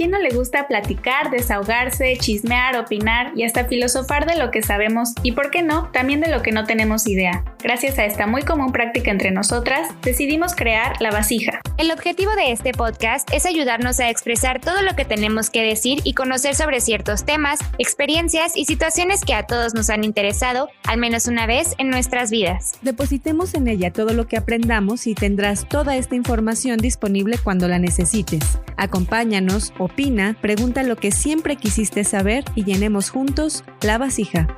[0.00, 5.12] quién no le gusta platicar, desahogarse, chismear, opinar y hasta filosofar de lo que sabemos
[5.22, 7.44] y, por qué no, también de lo que no tenemos idea?
[7.62, 11.60] Gracias a esta muy común práctica entre nosotras, decidimos crear La Vasija.
[11.76, 16.00] El objetivo de este podcast es ayudarnos a expresar todo lo que tenemos que decir
[16.04, 20.98] y conocer sobre ciertos temas, experiencias y situaciones que a todos nos han interesado al
[20.98, 22.72] menos una vez en nuestras vidas.
[22.80, 27.78] Depositemos en ella todo lo que aprendamos y tendrás toda esta información disponible cuando la
[27.78, 28.58] necesites.
[28.76, 34.48] Acompáñanos, opina, pregunta lo que siempre quisiste saber y llenemos juntos la vasija.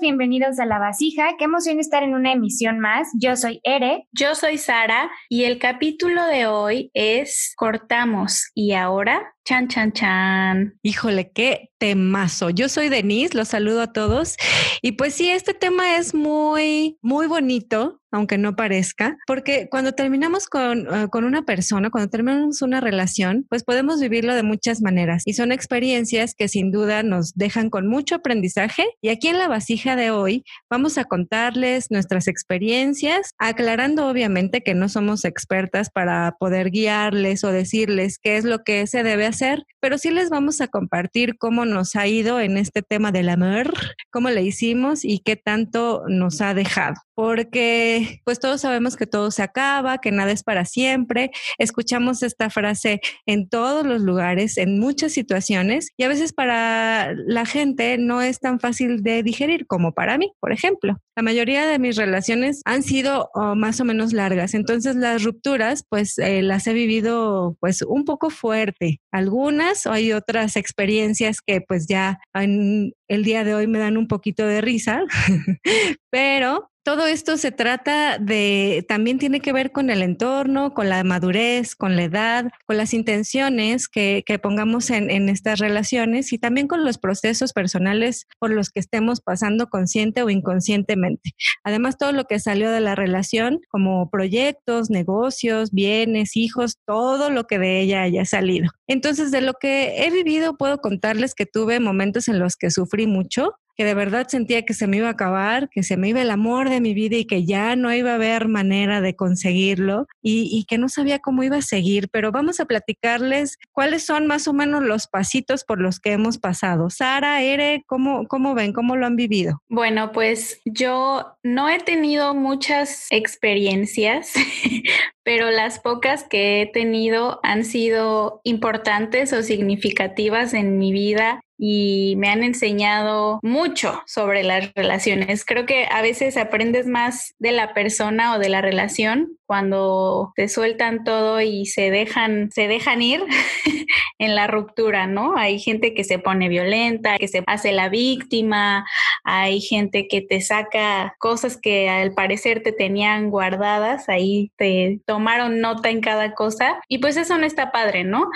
[0.00, 1.36] Bienvenidos a La Vasija.
[1.38, 3.08] Qué emoción estar en una emisión más.
[3.18, 4.06] Yo soy Ere.
[4.12, 10.78] Yo soy Sara y el capítulo de hoy es Cortamos y ahora Chan, chan, chan.
[10.82, 12.50] Híjole, qué temazo.
[12.50, 14.36] Yo soy Denise, los saludo a todos.
[14.82, 20.46] Y pues sí, este tema es muy, muy bonito, aunque no parezca, porque cuando terminamos
[20.48, 25.22] con, uh, con, una persona, cuando terminamos una relación, pues podemos vivirlo de muchas maneras.
[25.26, 28.86] Y son experiencias que sin duda nos dejan con mucho aprendizaje.
[29.00, 34.74] Y aquí en la vasija de hoy vamos a contarles nuestras experiencias, aclarando obviamente que
[34.74, 39.37] no somos expertas para poder guiarles o decirles qué es lo que se debe hacer
[39.38, 43.28] ser pero sí les vamos a compartir cómo nos ha ido en este tema del
[43.28, 43.72] amor,
[44.10, 46.96] cómo le hicimos y qué tanto nos ha dejado.
[47.14, 51.32] Porque pues todos sabemos que todo se acaba, que nada es para siempre.
[51.58, 57.44] Escuchamos esta frase en todos los lugares, en muchas situaciones y a veces para la
[57.44, 60.96] gente no es tan fácil de digerir como para mí, por ejemplo.
[61.16, 65.84] La mayoría de mis relaciones han sido oh, más o menos largas, entonces las rupturas
[65.88, 69.00] pues eh, las he vivido pues un poco fuerte.
[69.10, 74.08] Algunas, hay otras experiencias que pues ya en el día de hoy me dan un
[74.08, 75.02] poquito de risa,
[76.10, 81.04] pero todo esto se trata de, también tiene que ver con el entorno, con la
[81.04, 86.66] madurez, con la edad, con las intenciones que, pongamos en, en, estas relaciones y también
[86.66, 91.32] con los procesos personales por los que estemos pasando consciente o inconscientemente.
[91.62, 97.46] Además, todo lo que salió de la relación, como proyectos, negocios, bienes, hijos, todo lo
[97.46, 98.70] que de ella haya salido.
[98.86, 103.06] Entonces, de lo que he vivido, puedo contarles que tuve momentos en los que sufrí
[103.06, 106.20] mucho, que de verdad sentía que se me iba a acabar, que se me iba
[106.20, 110.08] el amor de mi vida y que ya no iba a haber manera de conseguirlo
[110.20, 114.48] y, que no sabía cómo iba a seguir, pero vamos a platicarles cuáles son más
[114.48, 116.90] o menos los pasitos por los que hemos pasado.
[116.90, 118.72] Sara, Ere, ¿cómo, cómo ven?
[118.72, 119.62] ¿Cómo lo han vivido?
[119.68, 124.32] Bueno, pues yo no he tenido muchas experiencias,
[125.28, 132.14] pero las pocas que he tenido han sido importantes o significativas en mi vida y
[132.16, 135.44] me han enseñado mucho sobre las relaciones.
[135.44, 140.48] Creo que a veces aprendes más de la persona o de la relación cuando te
[140.48, 143.24] sueltan todo y se dejan, se dejan ir
[144.18, 145.36] en la ruptura, ¿no?
[145.36, 148.84] Hay gente que se pone violenta, que se hace la víctima,
[149.24, 155.60] hay gente que te saca cosas que al parecer te tenían guardadas, ahí te tomaron
[155.60, 158.30] nota en cada cosa y pues eso no está padre, ¿no?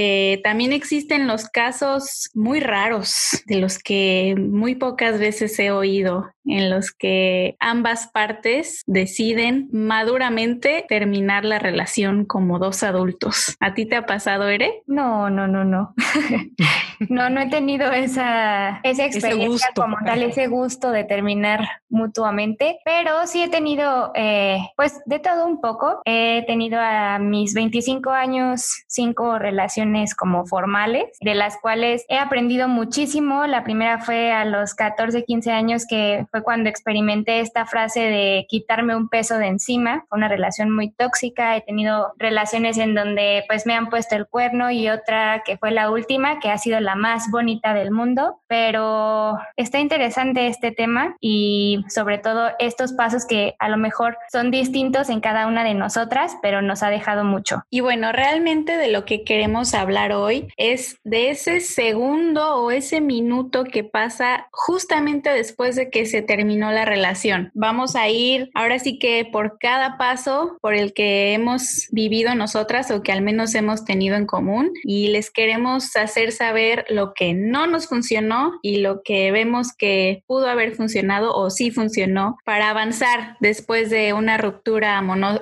[0.00, 6.30] Eh, también existen los casos muy raros de los que muy pocas veces he oído
[6.44, 13.56] en los que ambas partes deciden maduramente terminar la relación como dos adultos.
[13.58, 14.82] ¿A ti te ha pasado, Ere?
[14.86, 15.94] No, no, no, no.
[17.08, 23.26] no, no he tenido esa, esa experiencia como tal, ese gusto de terminar mutuamente, pero
[23.26, 26.00] sí he tenido, eh, pues, de todo un poco.
[26.04, 32.68] He tenido a mis 25 años cinco relaciones como formales, de las cuales he aprendido
[32.68, 33.46] muchísimo.
[33.46, 38.46] La primera fue a los 14, 15 años que fue cuando experimenté esta frase de
[38.48, 40.04] quitarme un peso de encima.
[40.08, 41.56] Fue una relación muy tóxica.
[41.56, 45.70] He tenido relaciones en donde pues me han puesto el cuerno y otra que fue
[45.70, 48.40] la última, que ha sido la más bonita del mundo.
[48.46, 54.50] Pero está interesante este tema y sobre todo estos pasos que a lo mejor son
[54.50, 57.62] distintos en cada una de nosotras, pero nos ha dejado mucho.
[57.70, 63.00] Y bueno, realmente de lo que queremos hablar hoy es de ese segundo o ese
[63.00, 67.50] minuto que pasa justamente después de que se terminó la relación.
[67.54, 72.90] Vamos a ir ahora sí que por cada paso por el que hemos vivido nosotras
[72.90, 77.34] o que al menos hemos tenido en común y les queremos hacer saber lo que
[77.34, 82.70] no nos funcionó y lo que vemos que pudo haber funcionado o sí funcionó para
[82.70, 84.98] avanzar después de una ruptura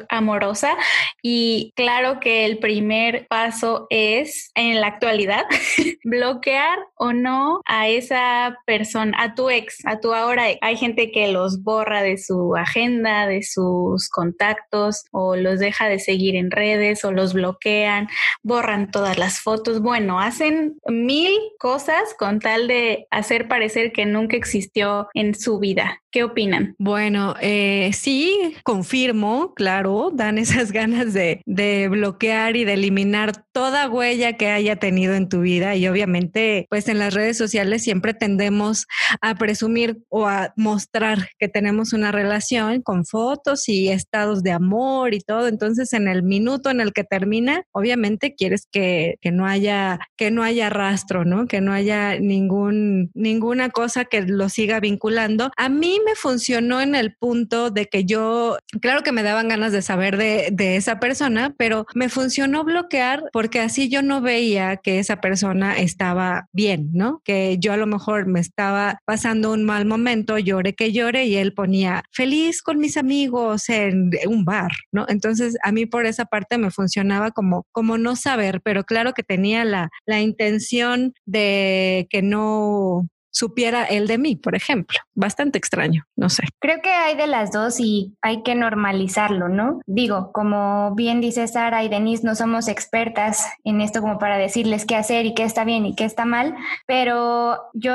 [0.08, 0.76] amorosa.
[1.22, 5.44] Y claro que el primer paso es es en la actualidad
[6.04, 10.44] bloquear o no a esa persona, a tu ex, a tu ahora.
[10.60, 15.98] Hay gente que los borra de su agenda, de sus contactos o los deja de
[15.98, 18.08] seguir en redes o los bloquean,
[18.42, 19.80] borran todas las fotos.
[19.80, 26.02] Bueno, hacen mil cosas con tal de hacer parecer que nunca existió en su vida.
[26.16, 26.74] ¿Qué opinan?
[26.78, 33.90] Bueno, eh, sí, confirmo, claro, dan esas ganas de, de bloquear y de eliminar toda
[33.90, 38.14] huella que haya tenido en tu vida y obviamente pues en las redes sociales siempre
[38.14, 38.86] tendemos
[39.20, 45.12] a presumir o a mostrar que tenemos una relación con fotos y estados de amor
[45.12, 49.46] y todo, entonces en el minuto en el que termina, obviamente quieres que, que no
[49.46, 51.46] haya que no haya rastro, ¿no?
[51.46, 55.50] Que no haya ningún ninguna cosa que lo siga vinculando.
[55.56, 59.72] A mí me funcionó en el punto de que yo, claro que me daban ganas
[59.72, 64.76] de saber de, de esa persona, pero me funcionó bloquear porque así yo no veía
[64.76, 67.22] que esa persona estaba bien, ¿no?
[67.24, 71.36] Que yo a lo mejor me estaba pasando un mal momento, llore que llore y
[71.36, 75.06] él ponía feliz con mis amigos en un bar, ¿no?
[75.08, 79.24] Entonces a mí por esa parte me funcionaba como, como no saber, pero claro que
[79.24, 84.98] tenía la, la intención de que no supiera él de mí, por ejemplo.
[85.14, 86.44] Bastante extraño, no sé.
[86.58, 89.80] Creo que hay de las dos y hay que normalizarlo, ¿no?
[89.86, 94.86] Digo, como bien dice Sara y Denise, no somos expertas en esto como para decirles
[94.86, 96.54] qué hacer y qué está bien y qué está mal,
[96.86, 97.92] pero yo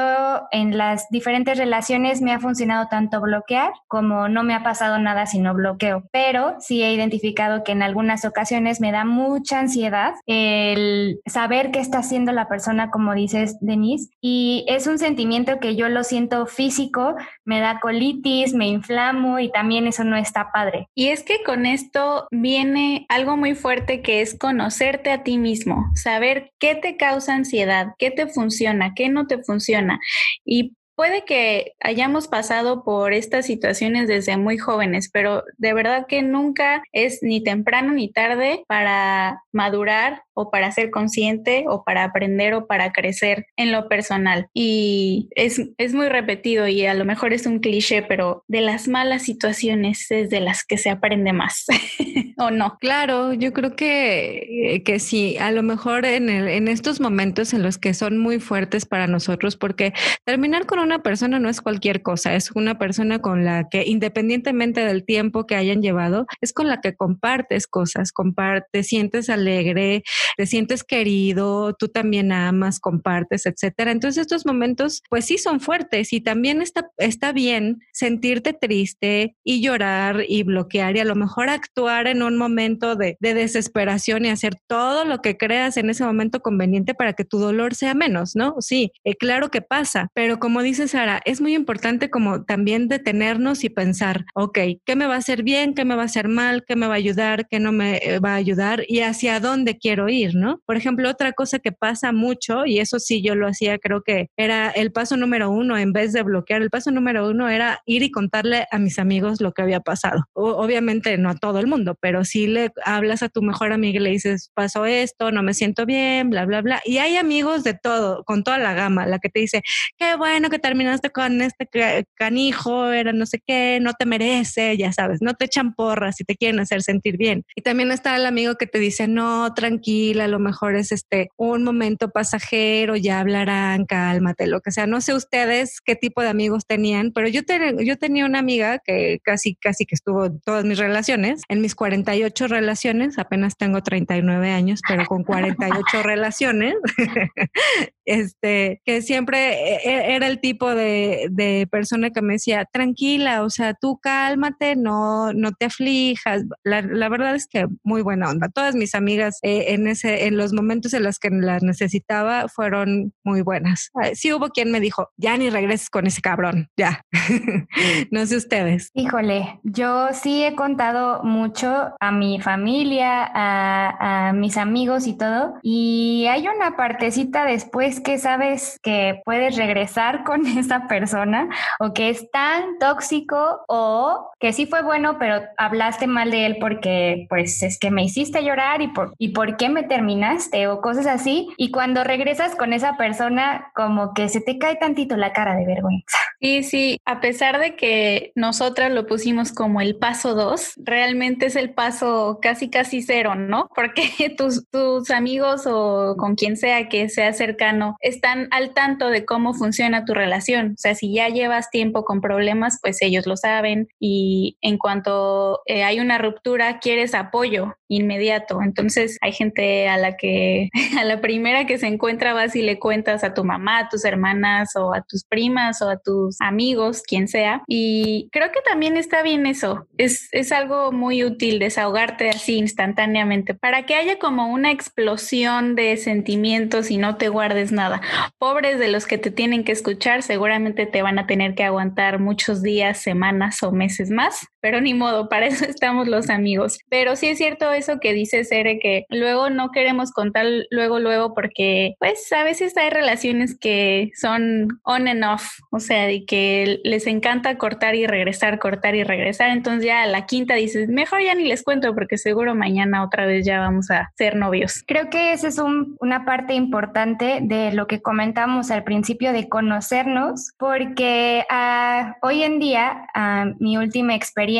[0.51, 5.25] en las diferentes relaciones me ha funcionado tanto bloquear como no me ha pasado nada
[5.25, 10.13] si no bloqueo, pero sí he identificado que en algunas ocasiones me da mucha ansiedad
[10.27, 15.75] el saber qué está haciendo la persona, como dices, Denise, y es un sentimiento que
[15.75, 20.89] yo lo siento físico, me da colitis, me inflamo y también eso no está padre.
[20.93, 25.85] Y es que con esto viene algo muy fuerte que es conocerte a ti mismo,
[25.95, 29.99] saber qué te causa ansiedad, qué te funciona, qué no te funciona.
[30.43, 36.21] Y Puede que hayamos pasado por estas situaciones desde muy jóvenes, pero de verdad que
[36.21, 42.53] nunca es ni temprano ni tarde para madurar o para ser consciente o para aprender
[42.53, 44.47] o para crecer en lo personal.
[44.53, 48.87] Y es, es muy repetido y a lo mejor es un cliché, pero de las
[48.87, 51.65] malas situaciones es de las que se aprende más,
[52.37, 52.77] ¿o no?
[52.79, 57.53] Claro, yo creo que, eh, que sí, a lo mejor en, el, en estos momentos
[57.53, 59.93] en los que son muy fuertes para nosotros, porque
[60.25, 64.85] terminar con una persona no es cualquier cosa, es una persona con la que independientemente
[64.85, 70.03] del tiempo que hayan llevado, es con la que compartes cosas, compartes, sientes alegre,
[70.37, 73.91] te sientes querido, tú también amas, compartes, etcétera.
[73.91, 79.61] Entonces estos momentos pues sí son fuertes y también está, está bien sentirte triste y
[79.61, 84.29] llorar y bloquear y a lo mejor actuar en un momento de, de desesperación y
[84.29, 88.35] hacer todo lo que creas en ese momento conveniente para que tu dolor sea menos,
[88.35, 88.55] ¿no?
[88.59, 93.63] Sí, eh, claro que pasa, pero como dices Sara, es muy importante como también detenernos
[93.63, 95.73] y pensar, ok, ¿qué me va a hacer bien?
[95.73, 96.63] ¿Qué me va a hacer mal?
[96.67, 97.47] ¿Qué me va a ayudar?
[97.47, 98.83] ¿Qué no me eh, va a ayudar?
[98.87, 100.61] Y hacia dónde quiero ir, ¿no?
[100.65, 104.29] Por ejemplo, otra cosa que pasa mucho, y eso sí yo lo hacía, creo que
[104.37, 108.03] era el paso número uno, en vez de bloquear, el paso número uno era ir
[108.03, 110.25] y contarle a mis amigos lo que había pasado.
[110.33, 114.03] obviamente no a todo el mundo, pero si le hablas a tu mejor amiga y
[114.03, 116.81] le dices, pasó esto, no me siento bien, bla, bla, bla.
[116.85, 119.61] Y hay amigos de todo, con toda la gama, la que te dice,
[119.97, 121.67] qué bueno que terminaste con este
[122.15, 126.23] canijo, era no sé qué, no te merece, ya sabes, no te echan porras y
[126.23, 127.43] te quieren hacer sentir bien.
[127.55, 131.29] Y también está el amigo que te dice, no, tranquila, a lo mejor es este
[131.37, 134.87] un momento pasajero, ya hablarán, cálmate, lo que sea.
[134.87, 137.41] No sé ustedes qué tipo de amigos tenían, pero yo,
[137.83, 141.75] yo tenía una amiga que casi, casi que estuvo en todas mis relaciones, en mis
[141.75, 146.75] 48 relaciones, apenas tengo 39 años, pero con 48 relaciones,
[148.05, 153.43] este, que siempre e, e, era el tipo de, de, persona que me decía, tranquila,
[153.43, 156.43] o sea, tú cálmate, no, no te aflijas.
[156.63, 158.49] La, la verdad es que muy buena onda.
[158.49, 163.13] Todas mis amigas eh, en, ese, en los momentos en los que las necesitaba fueron
[163.23, 163.91] muy buenas.
[164.13, 167.05] Sí hubo quien me dijo, ya ni regreses con ese cabrón, ya.
[168.11, 168.89] no sé ustedes.
[168.93, 175.55] Híjole, yo sí he contado mucho a mi familia, a, a mis amigos y todo,
[175.61, 181.93] y hay una partecita después que sabes que puedes regresar con con esa persona o
[181.93, 187.25] que es tan tóxico o que sí fue bueno, pero hablaste mal de él porque
[187.29, 191.05] pues es que me hiciste llorar y por, y por qué me terminaste o cosas
[191.05, 191.49] así.
[191.57, 195.65] Y cuando regresas con esa persona, como que se te cae tantito la cara de
[195.65, 196.17] vergüenza.
[196.39, 201.55] Sí, sí, a pesar de que nosotras lo pusimos como el paso dos, realmente es
[201.55, 203.69] el paso casi, casi cero, ¿no?
[203.75, 209.23] Porque tus, tus amigos o con quien sea que sea cercano están al tanto de
[209.23, 210.30] cómo funciona tu relación.
[210.39, 215.61] O sea, si ya llevas tiempo con problemas, pues ellos lo saben y en cuanto
[215.65, 218.61] eh, hay una ruptura, quieres apoyo inmediato.
[218.61, 220.69] Entonces hay gente a la que
[220.99, 224.05] a la primera que se encuentra vas y le cuentas a tu mamá, a tus
[224.05, 227.63] hermanas o a tus primas o a tus amigos, quien sea.
[227.67, 229.87] Y creo que también está bien eso.
[229.97, 235.97] Es, es algo muy útil desahogarte así instantáneamente para que haya como una explosión de
[235.97, 238.01] sentimientos y no te guardes nada.
[238.37, 242.19] Pobres de los que te tienen que escuchar, seguramente te van a tener que aguantar
[242.19, 246.79] muchos días, semanas o meses más, pero ni modo, para eso estamos los amigos.
[246.89, 251.33] Pero sí es cierto eso que dice Sere, que luego no queremos contar luego, luego,
[251.33, 256.79] porque pues a veces hay relaciones que son on and off, o sea, de que
[256.83, 259.49] les encanta cortar y regresar, cortar y regresar.
[259.49, 263.25] Entonces ya a la quinta dices, mejor ya ni les cuento porque seguro mañana otra
[263.25, 264.83] vez ya vamos a ser novios.
[264.85, 265.59] Creo que esa es
[265.99, 272.59] una parte importante de lo que comentamos al principio de conocernos, porque uh, hoy en
[272.59, 274.50] día, uh, mi última experiencia,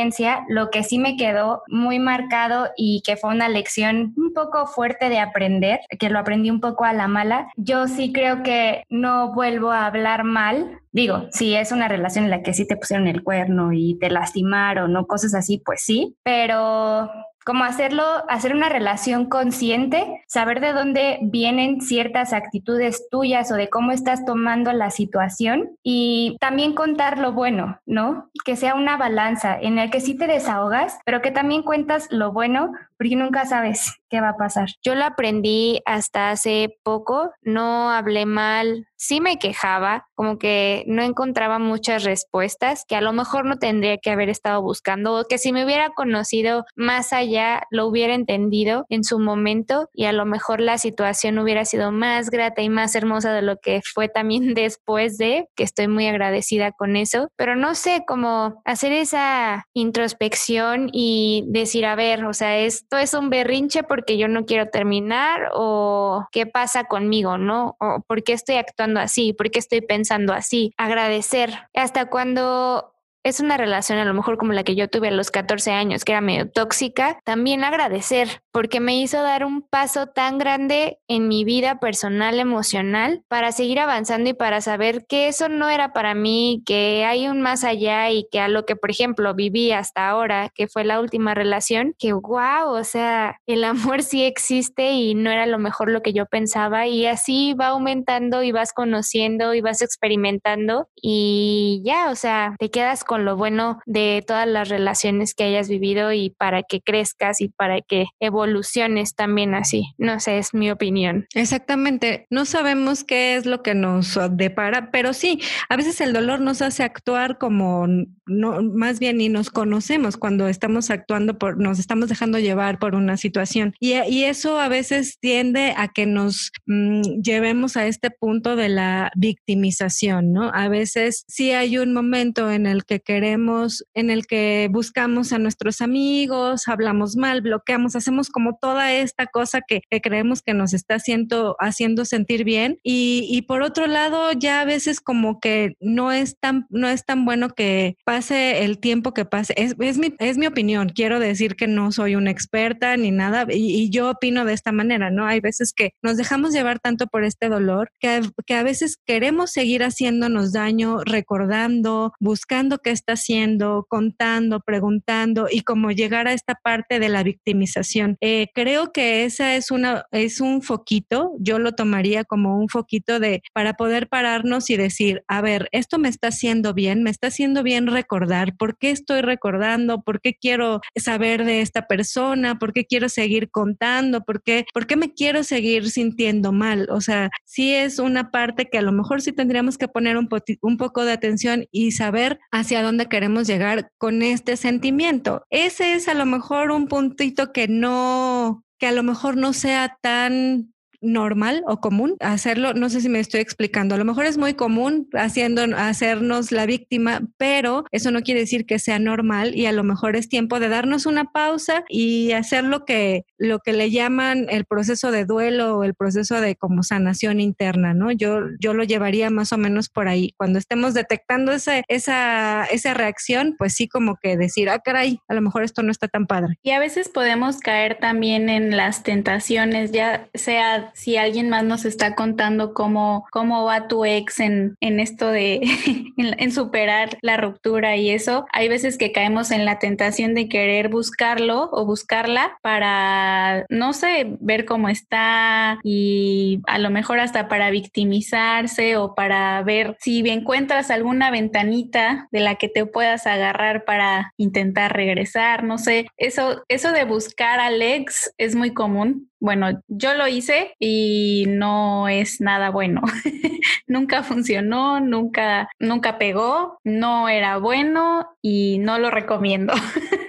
[0.47, 5.09] lo que sí me quedó muy marcado y que fue una lección un poco fuerte
[5.09, 9.33] de aprender, que lo aprendí un poco a la mala, yo sí creo que no
[9.33, 10.79] vuelvo a hablar mal.
[10.91, 14.09] Digo, si es una relación en la que sí te pusieron el cuerno y te
[14.09, 17.09] lastimaron o cosas así, pues sí, pero
[17.45, 23.69] como hacerlo, hacer una relación consciente, saber de dónde vienen ciertas actitudes tuyas o de
[23.69, 28.29] cómo estás tomando la situación y también contar lo bueno, ¿no?
[28.45, 32.31] Que sea una balanza en el que sí te desahogas, pero que también cuentas lo
[32.31, 34.69] bueno porque nunca sabes qué va a pasar.
[34.83, 41.01] Yo lo aprendí hasta hace poco, no hablé mal, sí me quejaba, como que no
[41.01, 45.39] encontraba muchas respuestas que a lo mejor no tendría que haber estado buscando o que
[45.39, 50.25] si me hubiera conocido más allá lo hubiera entendido en su momento y a lo
[50.25, 54.53] mejor la situación hubiera sido más grata y más hermosa de lo que fue también
[54.53, 60.89] después de, que estoy muy agradecida con eso, pero no sé cómo hacer esa introspección
[60.91, 65.49] y decir, a ver, o sea, esto es un berrinche porque yo no quiero terminar
[65.53, 67.75] o qué pasa conmigo, ¿no?
[67.79, 69.33] O por qué estoy actuando así?
[69.33, 70.73] ¿Por qué estoy pensando así?
[70.77, 71.67] Agradecer.
[71.73, 72.93] Hasta cuando
[73.23, 76.03] es una relación a lo mejor como la que yo tuve a los 14 años,
[76.03, 81.27] que era medio tóxica, también agradecer, porque me hizo dar un paso tan grande en
[81.27, 86.15] mi vida personal, emocional, para seguir avanzando y para saber que eso no era para
[86.15, 90.09] mí, que hay un más allá y que a lo que, por ejemplo, viví hasta
[90.09, 95.13] ahora, que fue la última relación, que wow, o sea, el amor sí existe y
[95.15, 99.53] no era lo mejor lo que yo pensaba y así va aumentando y vas conociendo
[99.53, 104.69] y vas experimentando y ya, o sea, te quedas con lo bueno de todas las
[104.69, 109.93] relaciones que hayas vivido y para que crezcas y para que evoluciones también así.
[109.97, 111.27] No sé, es mi opinión.
[111.35, 112.25] Exactamente.
[112.29, 116.61] No sabemos qué es lo que nos depara, pero sí, a veces el dolor nos
[116.61, 117.85] hace actuar como
[118.31, 122.95] no, más bien ni nos conocemos cuando estamos actuando por, nos estamos dejando llevar por
[122.95, 123.73] una situación.
[123.79, 129.11] Y, eso a veces tiende a que nos mm, llevemos a este punto de la
[129.15, 130.51] victimización, ¿no?
[130.53, 135.39] A veces sí hay un momento en el que queremos, en el que buscamos a
[135.39, 140.95] nuestros amigos, hablamos mal, bloqueamos, hacemos como toda esta cosa que, creemos que nos está
[140.95, 142.79] haciendo, haciendo sentir bien.
[142.83, 147.25] Y, por otro lado, ya a veces como que no es tan, no es tan
[147.25, 149.53] bueno que pase el tiempo que pase.
[149.57, 150.89] Es, es, mi, es mi opinión.
[150.89, 154.71] Quiero decir que no soy una experta ni nada y, y, yo opino de esta
[154.71, 155.25] manera, ¿no?
[155.25, 159.51] Hay veces que nos dejamos llevar tanto por este dolor que, que a veces queremos
[159.51, 166.99] seguir haciéndonos daño, recordando, buscando está haciendo, contando, preguntando y como llegar a esta parte
[166.99, 168.17] de la victimización.
[168.21, 173.19] Eh, creo que esa es una es un foquito, yo lo tomaría como un foquito
[173.19, 177.27] de para poder pararnos y decir, a ver, esto me está haciendo bien, me está
[177.27, 180.01] haciendo bien recordar, ¿por qué estoy recordando?
[180.01, 182.59] ¿Por qué quiero saber de esta persona?
[182.59, 184.21] ¿Por qué quiero seguir contando?
[184.21, 186.87] ¿Por qué, por qué me quiero seguir sintiendo mal?
[186.91, 190.29] O sea, sí es una parte que a lo mejor sí tendríamos que poner un,
[190.61, 195.43] un poco de atención y saber hacia dónde queremos llegar con este sentimiento.
[195.49, 199.97] Ese es a lo mejor un puntito que no, que a lo mejor no sea
[200.01, 200.71] tan
[201.01, 202.73] normal o común hacerlo.
[202.73, 203.95] No sé si me estoy explicando.
[203.95, 208.65] A lo mejor es muy común haciendo, hacernos la víctima, pero eso no quiere decir
[208.65, 212.63] que sea normal y a lo mejor es tiempo de darnos una pausa y hacer
[212.63, 216.83] lo que, lo que le llaman el proceso de duelo o el proceso de como
[216.83, 218.11] sanación interna, ¿no?
[218.11, 220.35] Yo, yo lo llevaría más o menos por ahí.
[220.37, 225.33] Cuando estemos detectando esa, esa, esa reacción, pues sí como que decir, ah, caray, a
[225.33, 226.59] lo mejor esto no está tan padre.
[226.61, 231.85] Y a veces podemos caer también en las tentaciones, ya sea si alguien más nos
[231.85, 235.61] está contando cómo, cómo va tu ex en, en esto de,
[236.17, 240.89] en, superar la ruptura y eso, hay veces que caemos en la tentación de querer
[240.89, 243.30] buscarlo o buscarla para,
[243.69, 249.97] no sé, ver cómo está y a lo mejor hasta para victimizarse o para ver
[249.99, 256.07] si encuentras alguna ventanita de la que te puedas agarrar para intentar regresar, no sé,
[256.17, 259.29] eso, eso de buscar al ex es muy común.
[259.39, 263.01] Bueno, yo lo hice y no es nada bueno.
[263.87, 269.73] nunca funcionó, nunca, nunca pegó, no era bueno y no lo recomiendo.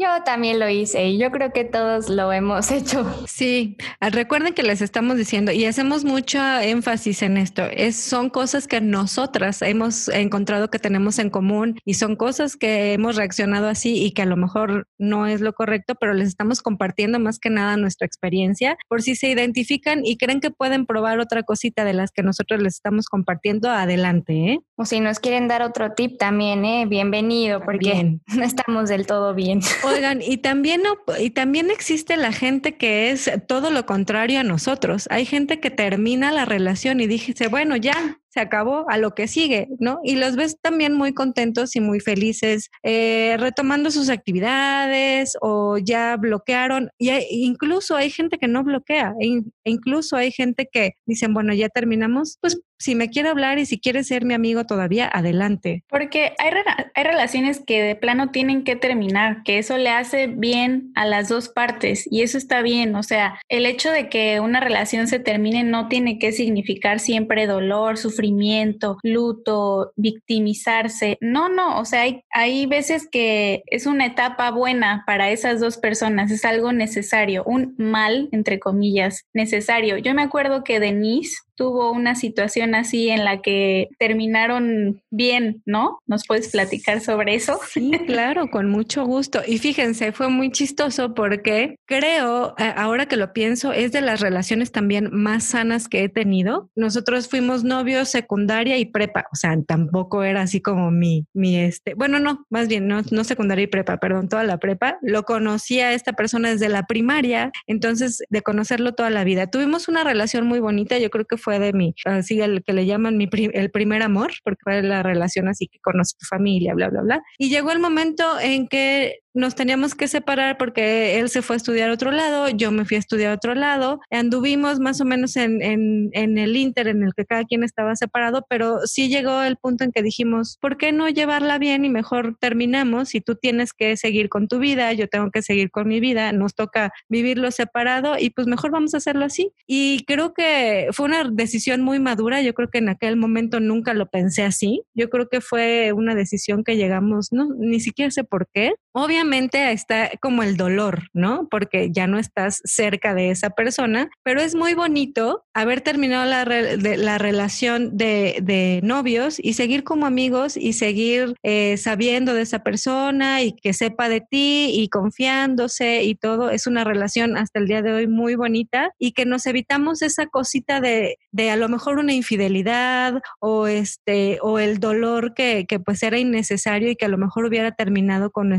[0.00, 3.04] Yo también lo hice y yo creo que todos lo hemos hecho.
[3.26, 7.64] Sí, ah, recuerden que les estamos diciendo y hacemos mucho énfasis en esto.
[7.64, 12.94] Es, son cosas que nosotras hemos encontrado que tenemos en común y son cosas que
[12.94, 16.62] hemos reaccionado así y que a lo mejor no es lo correcto, pero les estamos
[16.62, 21.20] compartiendo más que nada nuestra experiencia por si se identifican y creen que pueden probar
[21.20, 24.32] otra cosita de las que nosotros les estamos compartiendo adelante.
[24.32, 24.60] ¿eh?
[24.80, 26.86] O si nos quieren dar otro tip también, ¿eh?
[26.86, 29.60] bienvenido, porque no estamos del todo bien.
[29.84, 30.80] Oigan, y también,
[31.18, 35.06] y también existe la gente que es todo lo contrario a nosotros.
[35.10, 39.28] Hay gente que termina la relación y dice, bueno, ya, se acabó a lo que
[39.28, 40.00] sigue, ¿no?
[40.02, 46.16] Y los ves también muy contentos y muy felices, eh, retomando sus actividades o ya
[46.16, 46.90] bloquearon.
[46.96, 47.10] Y
[47.44, 51.68] incluso hay gente que no bloquea, e, e incluso hay gente que dicen, bueno, ya
[51.68, 55.84] terminamos, pues si me quiere hablar y si quiere ser mi amigo todavía, adelante.
[55.88, 56.50] Porque hay,
[56.94, 61.28] hay relaciones que de plano tienen que terminar, que eso le hace bien a las
[61.28, 62.96] dos partes y eso está bien.
[62.96, 67.46] O sea, el hecho de que una relación se termine no tiene que significar siempre
[67.46, 71.18] dolor, sufrimiento, luto, victimizarse.
[71.20, 75.76] No, no, o sea, hay, hay veces que es una etapa buena para esas dos
[75.76, 79.98] personas, es algo necesario, un mal, entre comillas, necesario.
[79.98, 85.98] Yo me acuerdo que Denise tuvo una situación así en la que terminaron bien, ¿no?
[86.06, 87.60] ¿Nos puedes platicar sobre eso?
[87.70, 89.42] Sí, claro, con mucho gusto.
[89.46, 94.20] Y fíjense, fue muy chistoso porque creo, eh, ahora que lo pienso, es de las
[94.20, 96.70] relaciones también más sanas que he tenido.
[96.74, 101.92] Nosotros fuimos novios secundaria y prepa, o sea, tampoco era así como mi, mi este,
[101.92, 104.96] bueno, no, más bien, no, no secundaria y prepa, perdón, toda la prepa.
[105.02, 109.48] Lo conocí a esta persona desde la primaria, entonces de conocerlo toda la vida.
[109.48, 112.86] Tuvimos una relación muy bonita, yo creo que fue de mi, así el que le
[112.86, 116.88] llaman mi el primer amor, porque fue la relación así que conoce tu familia, bla,
[116.88, 117.22] bla, bla.
[117.38, 121.58] Y llegó el momento en que nos teníamos que separar porque él se fue a
[121.58, 125.04] estudiar a otro lado, yo me fui a estudiar a otro lado, anduvimos más o
[125.04, 129.42] menos en, en, el inter en el que cada quien estaba separado, pero sí llegó
[129.42, 133.10] el punto en que dijimos, ¿por qué no llevarla bien y mejor terminamos?
[133.10, 136.32] Si tú tienes que seguir con tu vida, yo tengo que seguir con mi vida,
[136.32, 139.52] nos toca vivirlo separado y pues mejor vamos a hacerlo así.
[139.66, 143.94] Y creo que fue una decisión muy madura, yo creo que en aquel momento nunca
[143.94, 148.24] lo pensé así, yo creo que fue una decisión que llegamos, no, ni siquiera sé
[148.24, 151.46] por qué, Obviamente está como el dolor, ¿no?
[151.48, 156.44] Porque ya no estás cerca de esa persona, pero es muy bonito haber terminado la,
[156.44, 162.64] la relación de, de, novios y seguir como amigos y seguir eh, sabiendo de esa
[162.64, 166.50] persona y que sepa de ti y confiándose y todo.
[166.50, 170.26] Es una relación hasta el día de hoy muy bonita y que nos evitamos esa
[170.26, 175.78] cosita de, de a lo mejor una infidelidad o este o el dolor que, que
[175.78, 178.52] pues era innecesario y que a lo mejor hubiera terminado con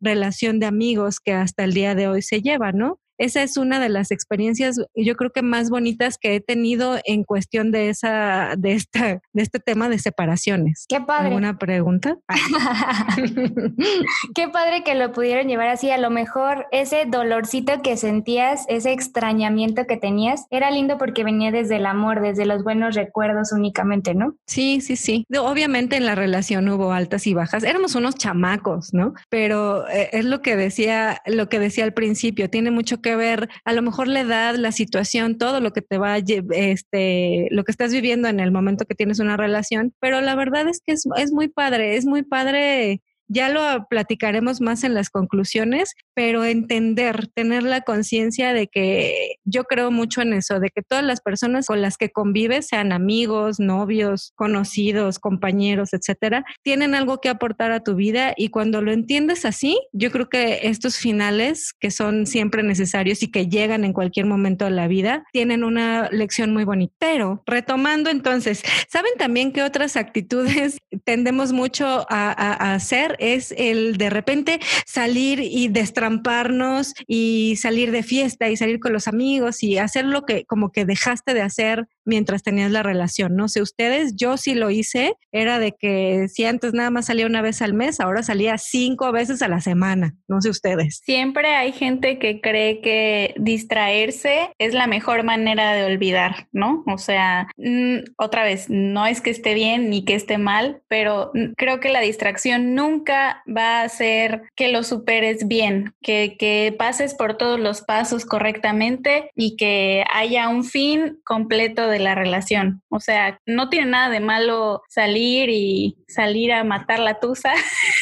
[0.00, 3.00] relación de amigos que hasta el día de hoy se lleva, ¿no?
[3.18, 7.24] Esa es una de las experiencias, yo creo que más bonitas que he tenido en
[7.24, 10.86] cuestión de esa, de esta, de este tema de separaciones.
[10.88, 11.26] Qué padre.
[11.26, 12.18] ¿Alguna pregunta?
[14.34, 15.90] Qué padre que lo pudieron llevar así.
[15.90, 21.50] A lo mejor ese dolorcito que sentías, ese extrañamiento que tenías, era lindo porque venía
[21.50, 24.36] desde el amor, desde los buenos recuerdos únicamente, ¿no?
[24.46, 25.26] Sí, sí, sí.
[25.38, 27.64] Obviamente en la relación hubo altas y bajas.
[27.64, 29.14] Éramos unos chamacos, ¿no?
[29.28, 32.50] Pero eh, es lo que decía, lo que decía al principio.
[32.50, 35.98] Tiene mucho que ver a lo mejor la edad, la situación, todo lo que te
[35.98, 40.34] va, este, lo que estás viviendo en el momento que tienes una relación, pero la
[40.34, 44.94] verdad es que es, es muy padre, es muy padre ya lo platicaremos más en
[44.94, 50.70] las conclusiones, pero entender, tener la conciencia de que yo creo mucho en eso, de
[50.70, 56.96] que todas las personas con las que convives, sean amigos, novios, conocidos, compañeros, etcétera, tienen
[56.96, 60.96] algo que aportar a tu vida y cuando lo entiendes así, yo creo que estos
[60.96, 65.62] finales que son siempre necesarios y que llegan en cualquier momento de la vida, tienen
[65.62, 66.96] una lección muy bonita.
[66.98, 73.14] Pero retomando entonces, ¿saben también que otras actitudes tendemos mucho a, hacer?
[73.20, 75.68] Es el de repente salir y
[76.08, 80.70] destramparnos y salir de fiesta y salir con los amigos y hacer lo que como
[80.70, 83.36] que dejaste de hacer mientras tenías la relación.
[83.36, 87.26] No sé ustedes, yo sí lo hice, era de que si antes nada más salía
[87.26, 90.16] una vez al mes, ahora salía cinco veces a la semana.
[90.26, 91.00] No sé ustedes.
[91.04, 96.82] Siempre hay gente que cree que distraerse es la mejor manera de olvidar, ¿no?
[96.86, 101.30] O sea, mm, otra vez, no es que esté bien ni que esté mal, pero
[101.56, 107.14] creo que la distracción nunca va a hacer que lo superes bien, que, que pases
[107.14, 112.82] por todos los pasos correctamente y que haya un fin completo de la relación.
[112.88, 117.52] O sea, no tiene nada de malo salir y salir a matar la tusa.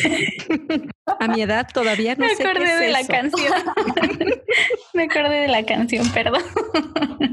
[1.20, 3.54] A mi edad todavía no Me sé acordé qué de la canción.
[4.94, 6.42] Me acordé de la canción, perdón.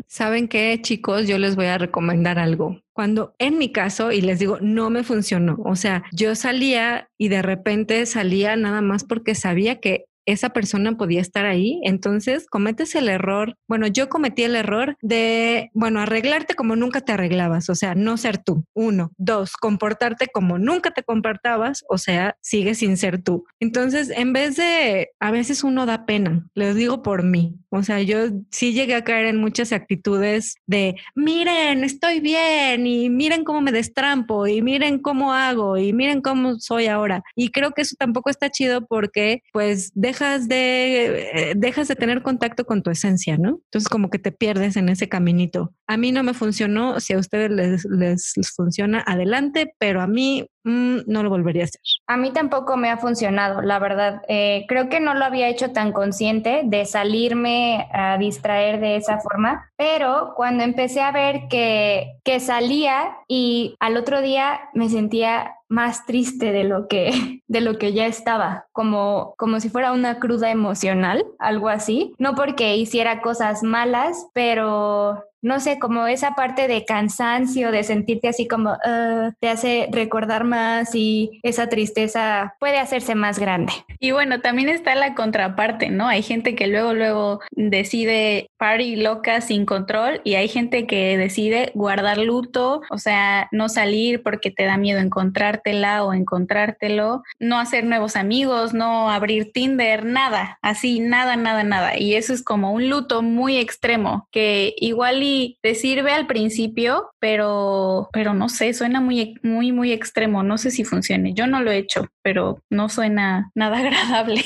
[0.08, 1.28] ¿Saben qué, chicos?
[1.28, 2.80] Yo les voy a recomendar algo.
[2.94, 5.58] Cuando en mi caso, y les digo, no me funcionó.
[5.66, 10.98] O sea, yo salía y de repente salía nada más porque sabía que esa persona
[10.98, 11.80] podía estar ahí.
[11.84, 13.56] Entonces cometes el error.
[13.68, 18.18] Bueno, yo cometí el error de, bueno, arreglarte como nunca te arreglabas, o sea, no
[18.18, 18.66] ser tú.
[18.74, 19.12] Uno.
[19.18, 23.46] Dos, comportarte como nunca te comportabas, o sea, sigue sin ser tú.
[23.60, 27.60] Entonces, en vez de, a veces uno da pena, les digo por mí.
[27.70, 28.18] O sea, yo
[28.52, 33.72] sí llegué a caer en muchas actitudes de, miren, estoy bien y miren cómo me
[33.72, 37.24] destrampo y miren cómo hago y miren cómo soy ahora.
[37.36, 42.22] Y creo que eso tampoco está chido porque pues dejas de, eh, dejas de tener
[42.22, 43.62] contacto con tu esencia, ¿no?
[43.66, 45.74] Entonces como que te pierdes en ese caminito.
[45.88, 50.48] A mí no me funcionó, si a ustedes les, les, funciona, adelante, pero a mí
[50.64, 51.82] mm, no lo volvería a hacer.
[52.08, 54.22] A mí tampoco me ha funcionado, la verdad.
[54.28, 59.20] Eh, creo que no lo había hecho tan consciente de salirme a distraer de esa
[59.20, 65.56] forma, pero cuando empecé a ver que, que salía y al otro día me sentía
[65.74, 70.20] más triste de lo que de lo que ya estaba, como como si fuera una
[70.20, 76.68] cruda emocional, algo así, no porque hiciera cosas malas, pero no sé, como esa parte
[76.68, 82.80] de cansancio, de sentirte así como uh, te hace recordar más y esa tristeza puede
[82.80, 83.74] hacerse más grande.
[84.00, 86.08] Y bueno, también está la contraparte, ¿no?
[86.08, 91.72] Hay gente que luego, luego decide party loca sin control y hay gente que decide
[91.74, 97.84] guardar luto, o sea, no salir porque te da miedo encontrártela o encontrártelo, no hacer
[97.84, 101.98] nuevos amigos, no abrir Tinder, nada, así, nada, nada, nada.
[101.98, 107.10] Y eso es como un luto muy extremo que igual y te sirve al principio,
[107.20, 110.44] pero, pero no sé, suena muy, muy, muy extremo.
[110.44, 111.34] No sé si funcione.
[111.34, 114.44] Yo no lo he hecho, pero no suena nada agradable.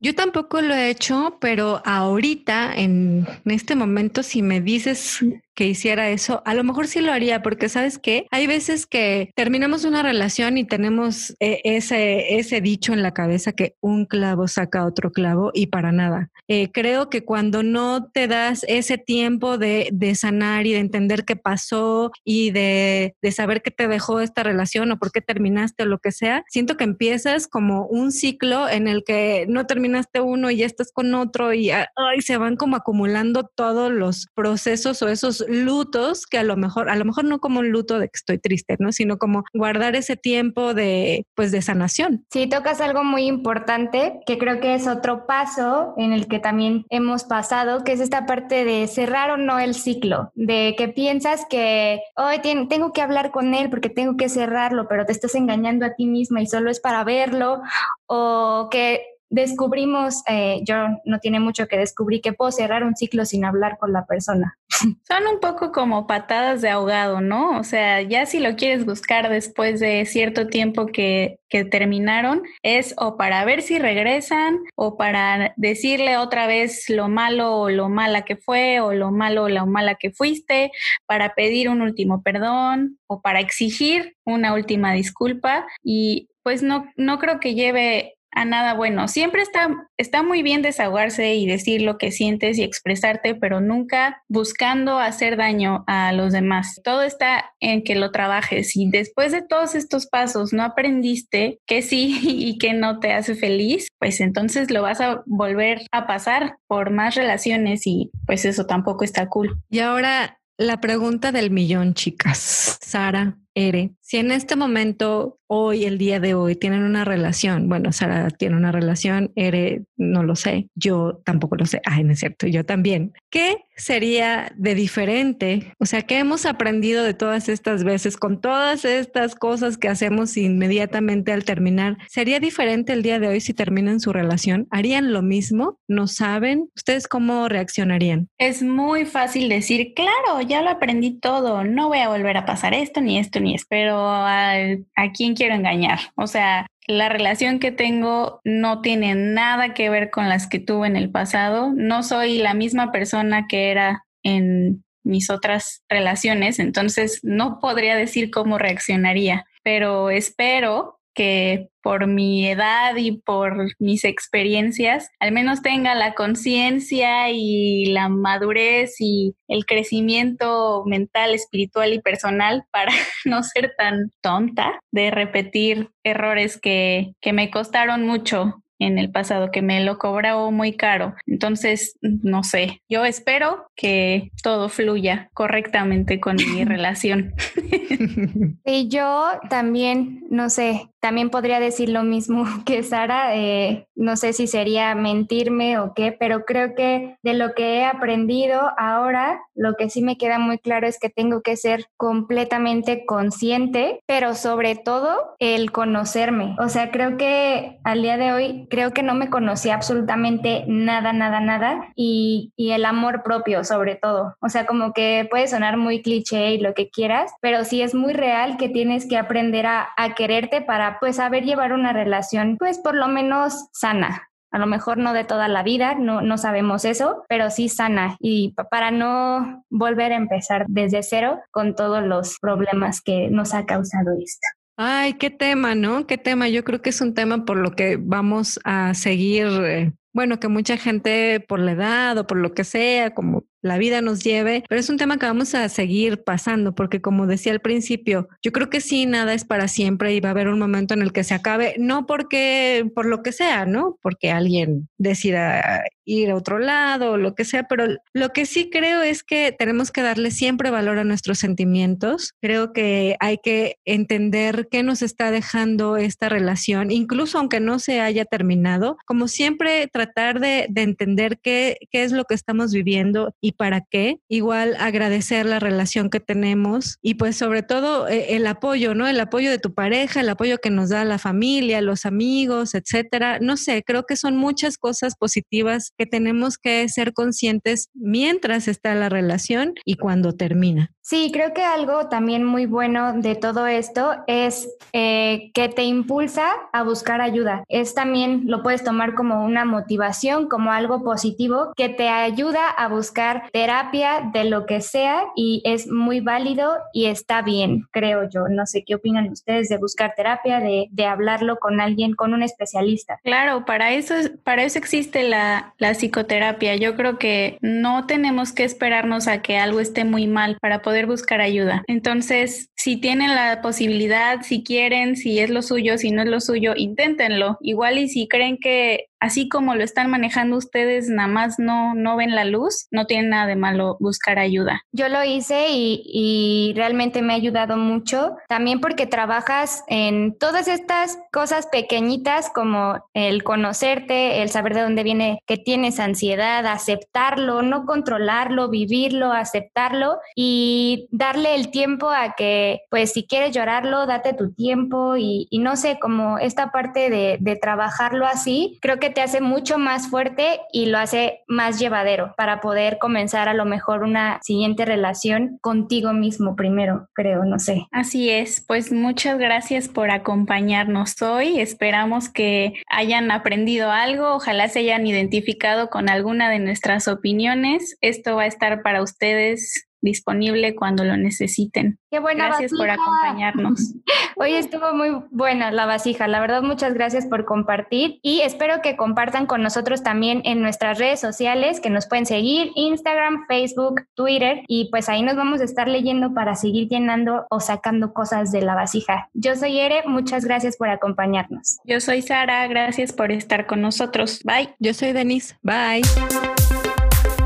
[0.00, 5.20] Yo tampoco lo he hecho, pero ahorita, en este momento, si me dices
[5.54, 9.30] que hiciera eso, a lo mejor sí lo haría, porque sabes que hay veces que
[9.34, 14.48] terminamos una relación y tenemos eh, ese, ese dicho en la cabeza que un clavo
[14.48, 16.30] saca otro clavo y para nada.
[16.48, 21.24] Eh, creo que cuando no te das ese tiempo de, de sanar y de entender
[21.24, 25.84] qué pasó y de, de, saber qué te dejó esta relación o por qué terminaste
[25.84, 30.20] o lo que sea, siento que empiezas como un ciclo en el que no terminaste
[30.20, 35.00] uno y ya estás con otro y ay, se van como acumulando todos los procesos
[35.02, 38.06] o esos lutos que a lo mejor, a lo mejor no como un luto de
[38.06, 38.92] que estoy triste, ¿no?
[38.92, 42.26] Sino como guardar ese tiempo de, pues, de sanación.
[42.30, 46.84] Sí, tocas algo muy importante que creo que es otro paso en el que también
[46.90, 51.46] hemos pasado, que es esta parte de cerrar o no el ciclo, de que piensas
[51.48, 55.86] que hoy tengo que hablar con él porque tengo que cerrarlo, pero te estás engañando
[55.86, 57.60] a ti misma y solo es para verlo,
[58.06, 60.74] o que descubrimos, eh, yo
[61.06, 64.58] no tiene mucho que descubrir que puedo cerrar un ciclo sin hablar con la persona.
[65.08, 67.58] Son un poco como patadas de ahogado, ¿no?
[67.58, 72.94] O sea, ya si lo quieres buscar después de cierto tiempo que, que terminaron, es
[72.98, 78.22] o para ver si regresan o para decirle otra vez lo malo o lo mala
[78.22, 80.72] que fue o lo malo o lo mala que fuiste,
[81.06, 87.18] para pedir un último perdón o para exigir una última disculpa y pues no, no
[87.18, 89.08] creo que lleve a nada bueno.
[89.08, 94.22] Siempre está, está muy bien desahogarse y decir lo que sientes y expresarte, pero nunca
[94.28, 96.80] buscando hacer daño a los demás.
[96.82, 101.82] Todo está en que lo trabajes y después de todos estos pasos no aprendiste que
[101.82, 106.56] sí y que no te hace feliz, pues entonces lo vas a volver a pasar
[106.66, 109.58] por más relaciones y pues eso tampoco está cool.
[109.70, 112.78] Y ahora la pregunta del millón, chicas.
[112.80, 117.92] Sara, Ere, si en este momento, hoy, el día de hoy, tienen una relación, bueno,
[117.92, 122.20] Sara tiene una relación, Ere, no lo sé, yo tampoco lo sé, ay, no es
[122.20, 123.12] cierto, yo también.
[123.30, 125.72] ¿Qué sería de diferente?
[125.78, 130.36] O sea, ¿qué hemos aprendido de todas estas veces con todas estas cosas que hacemos
[130.36, 131.98] inmediatamente al terminar?
[132.08, 134.66] ¿Sería diferente el día de hoy si terminan su relación?
[134.70, 135.78] ¿Harían lo mismo?
[135.88, 136.68] ¿No saben?
[136.76, 138.28] ¿Ustedes cómo reaccionarían?
[138.38, 142.74] Es muy fácil decir, claro, ya lo aprendí todo, no voy a volver a pasar
[142.74, 145.98] esto ni esto ni espero a, a quién quiero engañar.
[146.16, 150.86] O sea, la relación que tengo no tiene nada que ver con las que tuve
[150.86, 151.72] en el pasado.
[151.74, 158.30] No soy la misma persona que era en mis otras relaciones, entonces no podría decir
[158.30, 165.94] cómo reaccionaría, pero espero que por mi edad y por mis experiencias, al menos tenga
[165.94, 172.92] la conciencia y la madurez y el crecimiento mental, espiritual y personal para
[173.24, 179.50] no ser tan tonta de repetir errores que, que me costaron mucho en el pasado,
[179.50, 181.14] que me lo cobró muy caro.
[181.26, 187.34] Entonces, no sé, yo espero que todo fluya correctamente con mi relación.
[188.64, 194.32] Y yo también, no sé, también podría decir lo mismo que Sara, eh, no sé
[194.32, 199.74] si sería mentirme o qué, pero creo que de lo que he aprendido ahora, lo
[199.74, 204.76] que sí me queda muy claro es que tengo que ser completamente consciente, pero sobre
[204.76, 206.54] todo el conocerme.
[206.60, 211.12] O sea, creo que al día de hoy creo que no me conocía absolutamente nada,
[211.12, 214.36] nada, nada y, y, el amor propio sobre todo.
[214.40, 217.94] O sea, como que puede sonar muy cliché y lo que quieras, pero sí es
[217.94, 222.56] muy real que tienes que aprender a, a quererte para pues saber llevar una relación
[222.58, 224.28] pues por lo menos sana.
[224.50, 228.16] A lo mejor no de toda la vida, no, no sabemos eso, pero sí sana
[228.20, 233.64] y para no volver a empezar desde cero con todos los problemas que nos ha
[233.64, 234.46] causado esto.
[234.76, 236.06] Ay, qué tema, ¿no?
[236.06, 236.48] Qué tema.
[236.48, 240.48] Yo creo que es un tema por lo que vamos a seguir, eh, bueno, que
[240.48, 244.64] mucha gente por la edad o por lo que sea, como la vida nos lleve,
[244.68, 248.52] pero es un tema que vamos a seguir pasando porque como decía al principio, yo
[248.52, 251.12] creo que sí, nada es para siempre y va a haber un momento en el
[251.12, 253.98] que se acabe, no porque por lo que sea, ¿no?
[254.02, 258.70] Porque alguien decida ir a otro lado o lo que sea, pero lo que sí
[258.70, 262.34] creo es que tenemos que darle siempre valor a nuestros sentimientos.
[262.40, 268.00] Creo que hay que entender qué nos está dejando esta relación, incluso aunque no se
[268.00, 273.34] haya terminado, como siempre tratar de, de entender qué, qué es lo que estamos viviendo
[273.40, 274.18] y para qué.
[274.28, 279.06] Igual agradecer la relación que tenemos y pues sobre todo eh, el apoyo, ¿no?
[279.06, 283.38] El apoyo de tu pareja, el apoyo que nos da la familia, los amigos, etcétera.
[283.40, 288.92] No sé, creo que son muchas cosas positivas que tenemos que ser conscientes mientras está
[288.96, 290.90] la relación y cuando termina.
[291.04, 296.48] Sí, creo que algo también muy bueno de todo esto es eh, que te impulsa
[296.72, 297.64] a buscar ayuda.
[297.68, 302.88] Es también, lo puedes tomar como una motivación, como algo positivo, que te ayuda a
[302.88, 308.48] buscar terapia de lo que sea y es muy válido y está bien, creo yo.
[308.48, 312.44] No sé qué opinan ustedes de buscar terapia, de, de hablarlo con alguien, con un
[312.44, 313.18] especialista.
[313.24, 316.76] Claro, para eso, para eso existe la, la psicoterapia.
[316.76, 321.06] Yo creo que no tenemos que esperarnos a que algo esté muy mal para poder
[321.06, 321.82] buscar ayuda.
[321.88, 326.40] Entonces, si tienen la posibilidad, si quieren, si es lo suyo, si no es lo
[326.40, 327.58] suyo, inténtenlo.
[327.60, 332.16] Igual y si creen que así como lo están manejando ustedes, nada más no, no
[332.16, 334.82] ven la luz, no tiene nada de malo buscar ayuda.
[334.90, 340.66] Yo lo hice y, y realmente me ha ayudado mucho, también porque trabajas en todas
[340.66, 347.62] estas cosas pequeñitas como el conocerte, el saber de dónde viene que tienes ansiedad, aceptarlo,
[347.62, 354.34] no controlarlo, vivirlo, aceptarlo y darle el tiempo a que, pues si quieres llorarlo, date
[354.34, 359.20] tu tiempo y, no sé, como esta parte de, de trabajarlo así, creo que te
[359.20, 364.02] hace mucho más fuerte y lo hace más llevadero para poder comenzar a lo mejor
[364.02, 367.86] una siguiente relación contigo mismo primero, creo, no sé.
[367.92, 371.60] Así es, pues muchas gracias por acompañarnos hoy.
[371.60, 377.96] Esperamos que hayan aprendido algo, ojalá se hayan identificado con alguna de nuestras opiniones.
[378.00, 381.98] Esto va a estar para ustedes disponible cuando lo necesiten.
[382.10, 383.94] Qué buena Gracias por acompañarnos.
[384.36, 386.28] Hoy estuvo muy buena la vasija.
[386.28, 390.98] La verdad, muchas gracias por compartir y espero que compartan con nosotros también en nuestras
[390.98, 395.64] redes sociales que nos pueden seguir, Instagram, Facebook, Twitter y pues ahí nos vamos a
[395.64, 399.28] estar leyendo para seguir llenando o sacando cosas de la vasija.
[399.32, 401.78] Yo soy Ere, muchas gracias por acompañarnos.
[401.84, 404.42] Yo soy Sara, gracias por estar con nosotros.
[404.44, 404.74] Bye.
[404.78, 405.56] Yo soy Denise.
[405.62, 406.02] Bye.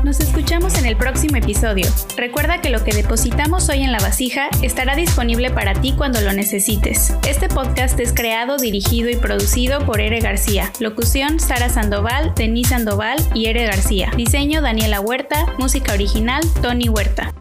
[0.07, 1.85] Nos escuchamos en el próximo episodio.
[2.15, 6.31] Recuerda que lo que depositamos hoy en la vasija estará disponible para ti cuando lo
[6.31, 7.13] necesites.
[7.27, 10.71] Este podcast es creado, dirigido y producido por Ere García.
[10.79, 14.09] Locución Sara Sandoval, Denise Sandoval y Ere García.
[14.15, 15.45] Diseño Daniela Huerta.
[15.57, 17.33] Música original Tony Huerta.